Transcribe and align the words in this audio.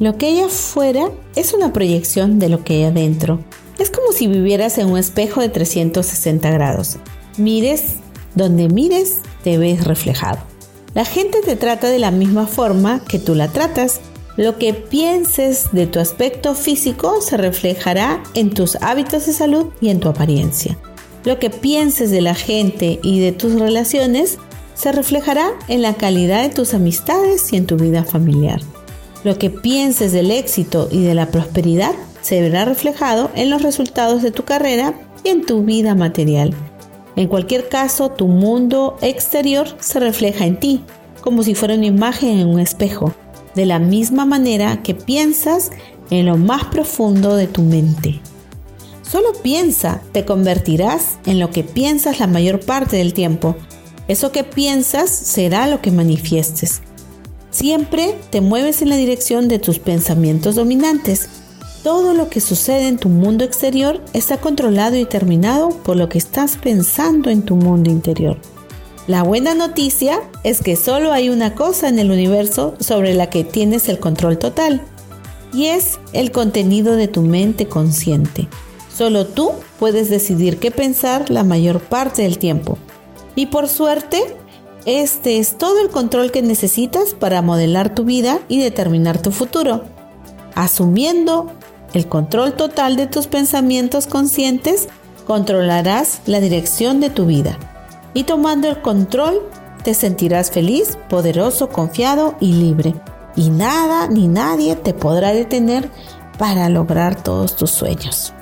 Lo 0.00 0.16
que 0.16 0.26
hay 0.26 0.40
afuera 0.40 1.10
es 1.36 1.52
una 1.52 1.74
proyección 1.74 2.38
de 2.38 2.48
lo 2.48 2.64
que 2.64 2.74
hay 2.74 2.84
adentro. 2.84 3.38
Es 3.78 3.90
como 3.90 4.12
si 4.12 4.28
vivieras 4.28 4.78
en 4.78 4.90
un 4.90 4.96
espejo 4.96 5.42
de 5.42 5.50
360 5.50 6.50
grados. 6.50 6.96
Mires 7.36 7.96
donde 8.34 8.68
mires, 8.68 9.18
te 9.44 9.58
ves 9.58 9.84
reflejado. 9.84 10.38
La 10.94 11.04
gente 11.04 11.40
te 11.44 11.54
trata 11.54 11.88
de 11.88 11.98
la 11.98 12.10
misma 12.10 12.46
forma 12.46 13.04
que 13.04 13.18
tú 13.18 13.34
la 13.34 13.48
tratas. 13.48 14.00
Lo 14.38 14.56
que 14.56 14.72
pienses 14.72 15.70
de 15.72 15.86
tu 15.86 15.98
aspecto 15.98 16.54
físico 16.54 17.20
se 17.20 17.36
reflejará 17.36 18.22
en 18.32 18.54
tus 18.54 18.76
hábitos 18.76 19.26
de 19.26 19.34
salud 19.34 19.66
y 19.82 19.90
en 19.90 20.00
tu 20.00 20.08
apariencia. 20.08 20.78
Lo 21.24 21.38
que 21.38 21.50
pienses 21.50 22.10
de 22.10 22.22
la 22.22 22.34
gente 22.34 23.00
y 23.02 23.20
de 23.20 23.32
tus 23.32 23.60
relaciones 23.60 24.38
se 24.74 24.92
reflejará 24.92 25.50
en 25.68 25.82
la 25.82 25.92
calidad 25.92 26.42
de 26.42 26.48
tus 26.48 26.72
amistades 26.72 27.52
y 27.52 27.56
en 27.56 27.66
tu 27.66 27.76
vida 27.76 28.02
familiar. 28.02 28.62
Lo 29.22 29.38
que 29.38 29.50
pienses 29.50 30.12
del 30.12 30.30
éxito 30.30 30.88
y 30.90 31.02
de 31.02 31.14
la 31.14 31.26
prosperidad 31.26 31.92
se 32.22 32.40
verá 32.40 32.64
reflejado 32.64 33.30
en 33.34 33.50
los 33.50 33.62
resultados 33.62 34.22
de 34.22 34.30
tu 34.30 34.44
carrera 34.44 34.94
y 35.24 35.28
en 35.28 35.44
tu 35.44 35.62
vida 35.62 35.94
material. 35.94 36.54
En 37.16 37.28
cualquier 37.28 37.68
caso, 37.68 38.10
tu 38.10 38.28
mundo 38.28 38.96
exterior 39.02 39.68
se 39.80 40.00
refleja 40.00 40.46
en 40.46 40.58
ti, 40.58 40.82
como 41.20 41.42
si 41.42 41.54
fuera 41.54 41.74
una 41.74 41.86
imagen 41.86 42.38
en 42.38 42.48
un 42.48 42.60
espejo, 42.60 43.12
de 43.54 43.66
la 43.66 43.78
misma 43.78 44.24
manera 44.24 44.82
que 44.82 44.94
piensas 44.94 45.70
en 46.10 46.26
lo 46.26 46.36
más 46.36 46.64
profundo 46.64 47.36
de 47.36 47.46
tu 47.46 47.62
mente. 47.62 48.20
Solo 49.02 49.32
piensa, 49.42 50.02
te 50.12 50.24
convertirás 50.24 51.18
en 51.26 51.40
lo 51.40 51.50
que 51.50 51.64
piensas 51.64 52.20
la 52.20 52.26
mayor 52.26 52.60
parte 52.60 52.96
del 52.96 53.12
tiempo. 53.12 53.56
Eso 54.08 54.32
que 54.32 54.44
piensas 54.44 55.10
será 55.10 55.66
lo 55.66 55.82
que 55.82 55.90
manifiestes. 55.90 56.80
Siempre 57.50 58.16
te 58.30 58.40
mueves 58.40 58.80
en 58.80 58.88
la 58.90 58.96
dirección 58.96 59.48
de 59.48 59.58
tus 59.58 59.78
pensamientos 59.78 60.54
dominantes. 60.54 61.28
Todo 61.82 62.14
lo 62.14 62.28
que 62.28 62.40
sucede 62.40 62.86
en 62.86 62.98
tu 62.98 63.08
mundo 63.08 63.44
exterior 63.44 64.00
está 64.12 64.36
controlado 64.36 64.96
y 64.96 65.04
terminado 65.04 65.70
por 65.70 65.96
lo 65.96 66.08
que 66.08 66.18
estás 66.18 66.56
pensando 66.56 67.28
en 67.30 67.42
tu 67.42 67.56
mundo 67.56 67.90
interior. 67.90 68.38
La 69.06 69.24
buena 69.24 69.54
noticia 69.54 70.20
es 70.44 70.60
que 70.60 70.76
solo 70.76 71.10
hay 71.12 71.30
una 71.30 71.54
cosa 71.54 71.88
en 71.88 71.98
el 71.98 72.12
universo 72.12 72.76
sobre 72.78 73.14
la 73.14 73.28
que 73.30 73.42
tienes 73.42 73.88
el 73.88 73.98
control 73.98 74.38
total, 74.38 74.82
y 75.52 75.66
es 75.66 75.98
el 76.12 76.30
contenido 76.30 76.94
de 76.94 77.08
tu 77.08 77.22
mente 77.22 77.66
consciente. 77.66 78.46
Solo 78.94 79.26
tú 79.26 79.52
puedes 79.80 80.10
decidir 80.10 80.58
qué 80.58 80.70
pensar 80.70 81.30
la 81.30 81.42
mayor 81.42 81.80
parte 81.80 82.22
del 82.22 82.38
tiempo. 82.38 82.78
Y 83.34 83.46
por 83.46 83.66
suerte, 83.66 84.22
este 84.86 85.38
es 85.38 85.58
todo 85.58 85.80
el 85.80 85.90
control 85.90 86.30
que 86.30 86.42
necesitas 86.42 87.14
para 87.14 87.42
modelar 87.42 87.94
tu 87.94 88.04
vida 88.04 88.40
y 88.48 88.60
determinar 88.60 89.20
tu 89.20 89.30
futuro. 89.30 89.84
Asumiendo 90.54 91.52
el 91.92 92.06
control 92.08 92.54
total 92.54 92.96
de 92.96 93.06
tus 93.06 93.26
pensamientos 93.26 94.06
conscientes, 94.06 94.88
controlarás 95.26 96.20
la 96.26 96.40
dirección 96.40 97.00
de 97.00 97.10
tu 97.10 97.26
vida. 97.26 97.58
Y 98.14 98.24
tomando 98.24 98.68
el 98.68 98.80
control, 98.80 99.42
te 99.84 99.94
sentirás 99.94 100.50
feliz, 100.50 100.98
poderoso, 101.08 101.68
confiado 101.68 102.34
y 102.40 102.52
libre. 102.52 102.94
Y 103.36 103.50
nada 103.50 104.08
ni 104.08 104.28
nadie 104.28 104.76
te 104.76 104.94
podrá 104.94 105.32
detener 105.32 105.90
para 106.38 106.68
lograr 106.68 107.22
todos 107.22 107.56
tus 107.56 107.70
sueños. 107.70 108.32